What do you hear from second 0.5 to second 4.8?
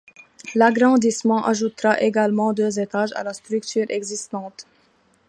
L’agrandissement ajoutera également deux étages à la structure existante.